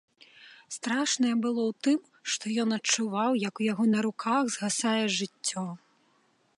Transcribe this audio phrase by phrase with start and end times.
[0.75, 1.99] Страшнае было ў тым,
[2.35, 5.65] што ён адчуваў, як у яго на руках згасае жыццё.